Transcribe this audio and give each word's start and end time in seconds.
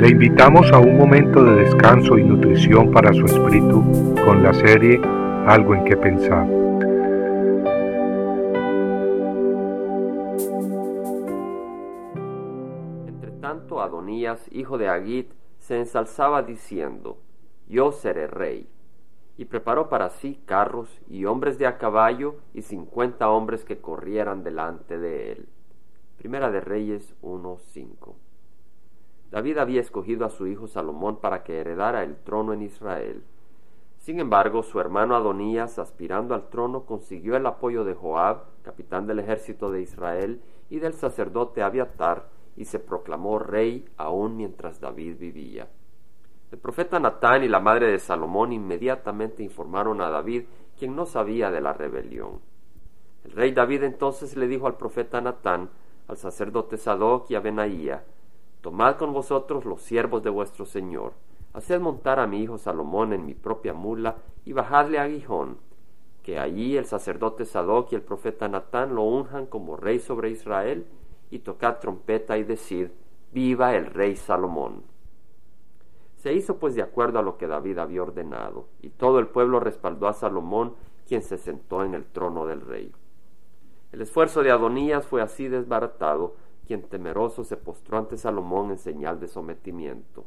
Le 0.00 0.08
invitamos 0.08 0.72
a 0.72 0.78
un 0.78 0.96
momento 0.96 1.44
de 1.44 1.56
descanso 1.56 2.16
y 2.16 2.24
nutrición 2.24 2.90
para 2.90 3.12
su 3.12 3.26
espíritu 3.26 4.14
con 4.24 4.42
la 4.42 4.54
serie 4.54 4.98
Algo 5.46 5.74
en 5.74 5.84
que 5.84 5.94
pensar. 5.94 6.48
Entre 13.08 13.30
tanto, 13.42 13.82
Adonías, 13.82 14.48
hijo 14.50 14.78
de 14.78 14.88
Agit, 14.88 15.32
se 15.58 15.78
ensalzaba 15.78 16.44
diciendo, 16.44 17.18
Yo 17.68 17.92
seré 17.92 18.26
rey. 18.26 18.70
Y 19.36 19.44
preparó 19.44 19.90
para 19.90 20.08
sí 20.08 20.40
carros 20.46 20.98
y 21.10 21.26
hombres 21.26 21.58
de 21.58 21.66
a 21.66 21.76
caballo 21.76 22.36
y 22.54 22.62
cincuenta 22.62 23.28
hombres 23.28 23.66
que 23.66 23.82
corrieran 23.82 24.44
delante 24.44 24.98
de 24.98 25.32
él. 25.32 25.48
Primera 26.16 26.50
de 26.50 26.62
Reyes 26.62 27.14
1.5 27.20 28.14
David 29.30 29.58
había 29.58 29.80
escogido 29.80 30.26
a 30.26 30.30
su 30.30 30.46
hijo 30.46 30.66
Salomón 30.66 31.16
para 31.16 31.44
que 31.44 31.60
heredara 31.60 32.02
el 32.02 32.16
trono 32.16 32.52
en 32.52 32.62
Israel. 32.62 33.22
Sin 33.98 34.18
embargo, 34.18 34.62
su 34.62 34.80
hermano 34.80 35.14
Adonías, 35.14 35.78
aspirando 35.78 36.34
al 36.34 36.48
trono, 36.48 36.84
consiguió 36.84 37.36
el 37.36 37.46
apoyo 37.46 37.84
de 37.84 37.94
Joab, 37.94 38.44
capitán 38.62 39.06
del 39.06 39.20
ejército 39.20 39.70
de 39.70 39.82
Israel, 39.82 40.40
y 40.68 40.78
del 40.78 40.94
sacerdote 40.94 41.62
Abiatar, 41.62 42.28
y 42.56 42.64
se 42.64 42.78
proclamó 42.78 43.38
rey 43.38 43.86
aún 43.96 44.36
mientras 44.36 44.80
David 44.80 45.16
vivía. 45.18 45.68
El 46.50 46.58
profeta 46.58 46.98
Natán 46.98 47.44
y 47.44 47.48
la 47.48 47.60
madre 47.60 47.92
de 47.92 47.98
Salomón 48.00 48.52
inmediatamente 48.52 49.42
informaron 49.42 50.00
a 50.00 50.10
David, 50.10 50.44
quien 50.76 50.96
no 50.96 51.06
sabía 51.06 51.50
de 51.50 51.60
la 51.60 51.72
rebelión. 51.72 52.40
El 53.24 53.32
rey 53.32 53.52
David 53.52 53.84
entonces 53.84 54.36
le 54.36 54.48
dijo 54.48 54.66
al 54.66 54.76
profeta 54.76 55.20
Natán, 55.20 55.70
al 56.08 56.16
sacerdote 56.16 56.76
Sadoc 56.76 57.30
y 57.30 57.36
a 57.36 57.40
Benaía, 57.40 58.02
Tomad 58.60 58.96
con 58.96 59.12
vosotros 59.12 59.64
los 59.64 59.82
siervos 59.82 60.22
de 60.22 60.30
vuestro 60.30 60.66
Señor, 60.66 61.14
haced 61.54 61.80
montar 61.80 62.20
a 62.20 62.26
mi 62.26 62.42
hijo 62.42 62.58
Salomón 62.58 63.12
en 63.12 63.24
mi 63.24 63.34
propia 63.34 63.72
mula 63.72 64.16
y 64.44 64.52
bajadle 64.52 64.98
a 64.98 65.08
Gijón, 65.08 65.58
que 66.22 66.38
allí 66.38 66.76
el 66.76 66.84
sacerdote 66.84 67.44
Sadoc 67.46 67.92
y 67.92 67.94
el 67.94 68.02
profeta 68.02 68.48
Natán 68.48 68.94
lo 68.94 69.02
unjan 69.02 69.46
como 69.46 69.76
rey 69.76 69.98
sobre 69.98 70.30
Israel, 70.30 70.86
y 71.30 71.38
tocad 71.38 71.78
trompeta 71.78 72.36
y 72.36 72.44
decid, 72.44 72.88
viva 73.32 73.74
el 73.74 73.86
rey 73.86 74.16
Salomón. 74.16 74.82
Se 76.16 76.34
hizo 76.34 76.58
pues 76.58 76.74
de 76.74 76.82
acuerdo 76.82 77.18
a 77.18 77.22
lo 77.22 77.38
que 77.38 77.46
David 77.46 77.78
había 77.78 78.02
ordenado, 78.02 78.66
y 78.82 78.90
todo 78.90 79.18
el 79.18 79.28
pueblo 79.28 79.58
respaldó 79.58 80.06
a 80.06 80.12
Salomón, 80.12 80.74
quien 81.06 81.22
se 81.22 81.38
sentó 81.38 81.82
en 81.82 81.94
el 81.94 82.04
trono 82.04 82.46
del 82.46 82.60
rey. 82.60 82.92
El 83.92 84.02
esfuerzo 84.02 84.42
de 84.42 84.50
Adonías 84.50 85.06
fue 85.06 85.22
así 85.22 85.48
desbaratado, 85.48 86.34
quien 86.70 86.82
temeroso 86.82 87.42
se 87.42 87.56
postró 87.56 87.98
ante 87.98 88.16
Salomón 88.16 88.70
en 88.70 88.78
señal 88.78 89.18
de 89.18 89.26
sometimiento. 89.26 90.24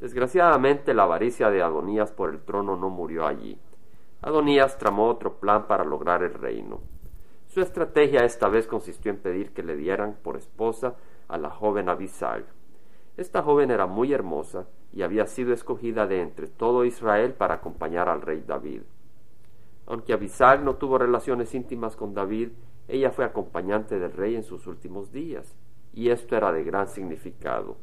Desgraciadamente 0.00 0.92
la 0.92 1.04
avaricia 1.04 1.50
de 1.50 1.62
Adonías 1.62 2.10
por 2.10 2.30
el 2.30 2.40
trono 2.40 2.74
no 2.74 2.90
murió 2.90 3.28
allí. 3.28 3.56
Adonías 4.22 4.76
tramó 4.76 5.06
otro 5.06 5.34
plan 5.34 5.68
para 5.68 5.84
lograr 5.84 6.24
el 6.24 6.34
reino. 6.34 6.80
Su 7.46 7.60
estrategia 7.60 8.24
esta 8.24 8.48
vez 8.48 8.66
consistió 8.66 9.12
en 9.12 9.18
pedir 9.18 9.52
que 9.52 9.62
le 9.62 9.76
dieran 9.76 10.16
por 10.20 10.36
esposa 10.36 10.96
a 11.28 11.38
la 11.38 11.50
joven 11.50 11.88
Abisag. 11.88 12.42
Esta 13.16 13.40
joven 13.44 13.70
era 13.70 13.86
muy 13.86 14.12
hermosa 14.12 14.66
y 14.92 15.02
había 15.02 15.28
sido 15.28 15.52
escogida 15.52 16.08
de 16.08 16.22
entre 16.22 16.48
todo 16.48 16.84
Israel 16.84 17.34
para 17.34 17.54
acompañar 17.54 18.08
al 18.08 18.22
rey 18.22 18.42
David. 18.44 18.82
Aunque 19.86 20.12
Abisag 20.12 20.64
no 20.64 20.74
tuvo 20.74 20.98
relaciones 20.98 21.54
íntimas 21.54 21.94
con 21.94 22.14
David, 22.14 22.48
ella 22.92 23.10
fue 23.10 23.24
acompañante 23.24 23.98
del 23.98 24.12
rey 24.12 24.36
en 24.36 24.42
sus 24.42 24.66
últimos 24.66 25.12
días, 25.12 25.56
y 25.94 26.10
esto 26.10 26.36
era 26.36 26.52
de 26.52 26.62
gran 26.62 26.88
significado. 26.88 27.78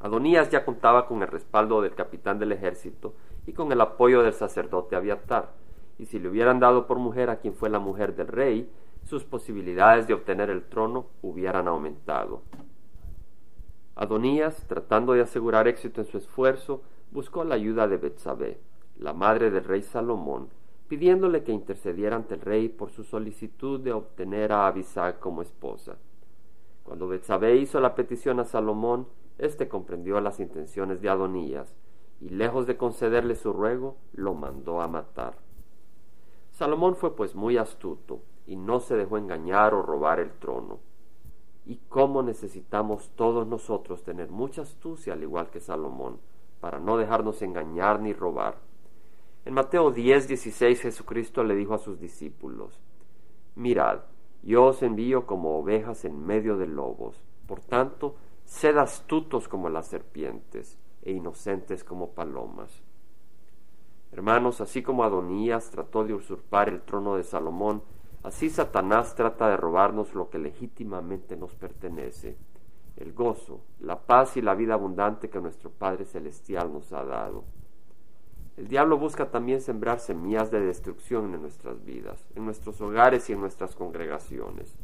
Adonías 0.00 0.50
ya 0.50 0.66
contaba 0.66 1.06
con 1.06 1.22
el 1.22 1.28
respaldo 1.28 1.80
del 1.80 1.94
capitán 1.94 2.38
del 2.38 2.52
ejército 2.52 3.14
y 3.46 3.54
con 3.54 3.72
el 3.72 3.80
apoyo 3.80 4.22
del 4.22 4.34
sacerdote 4.34 4.96
Abiatar, 4.96 5.54
y 5.98 6.04
si 6.04 6.18
le 6.18 6.28
hubieran 6.28 6.60
dado 6.60 6.86
por 6.86 6.98
mujer 6.98 7.30
a 7.30 7.36
quien 7.36 7.54
fue 7.54 7.70
la 7.70 7.78
mujer 7.78 8.14
del 8.14 8.26
rey, 8.26 8.70
sus 9.04 9.24
posibilidades 9.24 10.06
de 10.06 10.12
obtener 10.12 10.50
el 10.50 10.64
trono 10.64 11.06
hubieran 11.22 11.66
aumentado. 11.66 12.42
Adonías, 13.94 14.66
tratando 14.66 15.14
de 15.14 15.22
asegurar 15.22 15.68
éxito 15.68 16.02
en 16.02 16.06
su 16.06 16.18
esfuerzo, 16.18 16.82
buscó 17.12 17.44
la 17.44 17.54
ayuda 17.54 17.88
de 17.88 17.96
Betsabé, 17.96 18.58
la 18.98 19.14
madre 19.14 19.50
del 19.50 19.64
rey 19.64 19.80
Salomón, 19.80 20.50
pidiéndole 20.92 21.42
que 21.42 21.52
intercediera 21.52 22.16
ante 22.16 22.34
el 22.34 22.42
rey 22.42 22.68
por 22.68 22.90
su 22.90 23.02
solicitud 23.02 23.80
de 23.80 23.94
obtener 23.94 24.52
a 24.52 24.66
Abisag 24.66 25.20
como 25.20 25.40
esposa. 25.40 25.96
Cuando 26.84 27.08
Betsabé 27.08 27.56
hizo 27.56 27.80
la 27.80 27.94
petición 27.94 28.40
a 28.40 28.44
Salomón, 28.44 29.08
éste 29.38 29.68
comprendió 29.68 30.20
las 30.20 30.38
intenciones 30.38 31.00
de 31.00 31.08
Adonías, 31.08 31.72
y 32.20 32.28
lejos 32.28 32.66
de 32.66 32.76
concederle 32.76 33.36
su 33.36 33.54
ruego, 33.54 33.96
lo 34.12 34.34
mandó 34.34 34.82
a 34.82 34.86
matar. 34.86 35.38
Salomón 36.50 36.94
fue 36.94 37.16
pues 37.16 37.34
muy 37.34 37.56
astuto, 37.56 38.20
y 38.46 38.56
no 38.56 38.78
se 38.78 38.94
dejó 38.94 39.16
engañar 39.16 39.72
o 39.72 39.80
robar 39.80 40.20
el 40.20 40.32
trono. 40.32 40.80
Y 41.64 41.76
cómo 41.88 42.22
necesitamos 42.22 43.12
todos 43.16 43.46
nosotros 43.46 44.02
tener 44.02 44.28
mucha 44.28 44.60
astucia 44.60 45.14
al 45.14 45.22
igual 45.22 45.48
que 45.48 45.60
Salomón, 45.60 46.18
para 46.60 46.78
no 46.80 46.98
dejarnos 46.98 47.40
engañar 47.40 47.98
ni 47.98 48.12
robar. 48.12 48.71
En 49.44 49.54
Mateo 49.54 49.90
10, 49.90 50.28
16 50.28 50.80
Jesucristo 50.80 51.42
le 51.42 51.56
dijo 51.56 51.74
a 51.74 51.78
sus 51.78 51.98
discípulos, 51.98 52.78
Mirad, 53.56 54.02
yo 54.42 54.66
os 54.66 54.82
envío 54.84 55.26
como 55.26 55.58
ovejas 55.58 56.04
en 56.04 56.24
medio 56.24 56.56
de 56.56 56.68
lobos, 56.68 57.24
por 57.48 57.60
tanto, 57.60 58.14
sed 58.44 58.76
astutos 58.76 59.48
como 59.48 59.68
las 59.68 59.88
serpientes 59.88 60.78
e 61.02 61.12
inocentes 61.12 61.82
como 61.82 62.10
palomas. 62.10 62.82
Hermanos, 64.12 64.60
así 64.60 64.82
como 64.82 65.02
Adonías 65.02 65.70
trató 65.70 66.04
de 66.04 66.14
usurpar 66.14 66.68
el 66.68 66.82
trono 66.82 67.16
de 67.16 67.24
Salomón, 67.24 67.82
así 68.22 68.48
Satanás 68.48 69.16
trata 69.16 69.48
de 69.48 69.56
robarnos 69.56 70.14
lo 70.14 70.30
que 70.30 70.38
legítimamente 70.38 71.36
nos 71.36 71.56
pertenece, 71.56 72.36
el 72.96 73.12
gozo, 73.12 73.62
la 73.80 73.98
paz 73.98 74.36
y 74.36 74.42
la 74.42 74.54
vida 74.54 74.74
abundante 74.74 75.30
que 75.30 75.40
nuestro 75.40 75.70
Padre 75.70 76.04
Celestial 76.04 76.72
nos 76.72 76.92
ha 76.92 77.04
dado. 77.04 77.44
El 78.56 78.68
diablo 78.68 78.98
busca 78.98 79.30
también 79.30 79.62
sembrar 79.62 79.98
semillas 79.98 80.50
de 80.50 80.60
destrucción 80.60 81.32
en 81.34 81.40
nuestras 81.40 81.82
vidas, 81.84 82.22
en 82.34 82.44
nuestros 82.44 82.80
hogares 82.82 83.30
y 83.30 83.32
en 83.32 83.40
nuestras 83.40 83.74
congregaciones. 83.74 84.74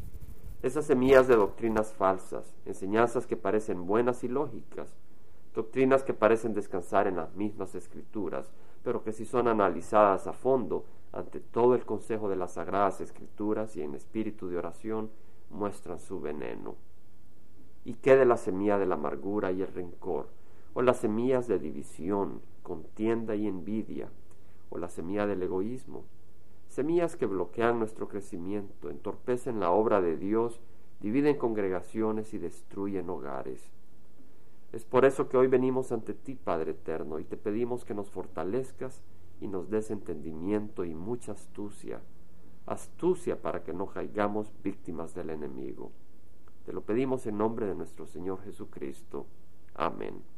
Esas 0.62 0.86
semillas 0.86 1.28
de 1.28 1.36
doctrinas 1.36 1.92
falsas, 1.92 2.54
enseñanzas 2.64 3.26
que 3.26 3.36
parecen 3.36 3.86
buenas 3.86 4.24
y 4.24 4.28
lógicas, 4.28 4.96
doctrinas 5.54 6.02
que 6.02 6.14
parecen 6.14 6.54
descansar 6.54 7.06
en 7.06 7.16
las 7.16 7.34
mismas 7.34 7.74
escrituras, 7.74 8.50
pero 8.82 9.04
que 9.04 9.12
si 9.12 9.26
son 9.26 9.48
analizadas 9.48 10.26
a 10.26 10.32
fondo 10.32 10.86
ante 11.12 11.38
todo 11.38 11.74
el 11.74 11.84
consejo 11.84 12.30
de 12.30 12.36
las 12.36 12.54
sagradas 12.54 13.02
escrituras 13.02 13.76
y 13.76 13.82
en 13.82 13.94
espíritu 13.94 14.48
de 14.48 14.56
oración, 14.56 15.10
muestran 15.50 16.00
su 16.00 16.20
veneno. 16.20 16.76
¿Y 17.84 17.94
qué 17.94 18.16
de 18.16 18.24
la 18.24 18.38
semilla 18.38 18.78
de 18.78 18.86
la 18.86 18.94
amargura 18.94 19.52
y 19.52 19.60
el 19.60 19.68
rencor? 19.68 20.38
o 20.78 20.82
las 20.82 20.98
semillas 20.98 21.48
de 21.48 21.58
división, 21.58 22.40
contienda 22.68 23.34
y 23.34 23.48
envidia, 23.48 24.10
o 24.68 24.76
la 24.76 24.90
semilla 24.90 25.26
del 25.26 25.42
egoísmo, 25.42 26.04
semillas 26.68 27.16
que 27.16 27.24
bloquean 27.24 27.78
nuestro 27.78 28.08
crecimiento, 28.08 28.90
entorpecen 28.90 29.58
la 29.58 29.70
obra 29.70 30.02
de 30.02 30.18
Dios, 30.18 30.60
dividen 31.00 31.38
congregaciones 31.38 32.34
y 32.34 32.38
destruyen 32.38 33.08
hogares. 33.08 33.72
Es 34.72 34.84
por 34.84 35.06
eso 35.06 35.30
que 35.30 35.38
hoy 35.38 35.46
venimos 35.46 35.92
ante 35.92 36.12
ti, 36.12 36.34
Padre 36.34 36.72
Eterno, 36.72 37.18
y 37.18 37.24
te 37.24 37.38
pedimos 37.38 37.86
que 37.86 37.94
nos 37.94 38.10
fortalezcas 38.10 39.02
y 39.40 39.48
nos 39.48 39.70
des 39.70 39.90
entendimiento 39.90 40.84
y 40.84 40.94
mucha 40.94 41.32
astucia, 41.32 42.02
astucia 42.66 43.40
para 43.40 43.64
que 43.64 43.72
no 43.72 43.86
caigamos 43.86 44.52
víctimas 44.62 45.14
del 45.14 45.30
enemigo. 45.30 45.90
Te 46.66 46.74
lo 46.74 46.82
pedimos 46.82 47.26
en 47.26 47.38
nombre 47.38 47.64
de 47.64 47.74
nuestro 47.74 48.06
Señor 48.06 48.42
Jesucristo. 48.42 49.24
Amén 49.74 50.37